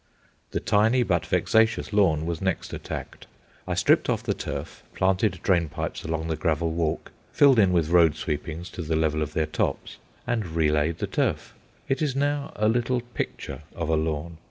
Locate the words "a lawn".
13.89-14.39